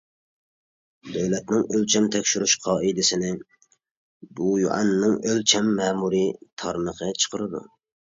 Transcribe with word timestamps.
دۆلەتنىڭ 1.15 1.65
ئۆلچەم 1.73 2.07
تەكشۈرۈش 2.15 2.55
قائىدىسىنى 2.67 3.29
گوۋۇيۈەننىڭ 4.39 5.13
ئۆلچەم 5.29 5.69
مەمۇرىي 5.81 6.25
تارمىقى 6.63 7.11
چىقىرىدۇ. 7.25 7.63